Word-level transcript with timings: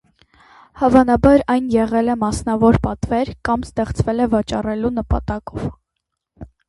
Հավանաբար 0.83 1.43
այն 1.55 1.67
եղել 1.75 2.09
է 2.13 2.15
մասնավոր 2.23 2.79
պատվեր 2.87 3.31
կամ 3.51 3.67
ստեղծվել 3.71 4.25
է 4.25 4.27
վաճառելու 4.33 4.93
նպատակով։ 4.97 5.69